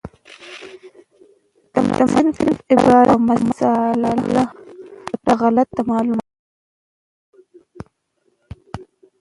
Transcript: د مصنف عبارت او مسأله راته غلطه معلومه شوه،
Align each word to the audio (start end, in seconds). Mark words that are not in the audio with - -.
د 1.73 1.75
مصنف 1.99 2.37
عبارت 2.71 3.09
او 3.13 3.19
مسأله 3.29 4.09
راته 4.35 5.33
غلطه 5.41 5.81
معلومه 5.89 6.23
شوه، 6.27 6.35